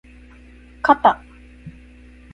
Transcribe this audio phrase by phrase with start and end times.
[0.81, 1.21] かた